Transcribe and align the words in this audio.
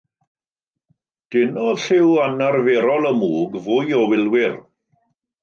Denodd 1.35 1.77
lliw 1.83 2.15
anarferol 2.23 3.07
y 3.11 3.13
mwg 3.19 3.61
fwy 3.67 3.95
o 4.01 4.09
wylwyr. 4.09 4.59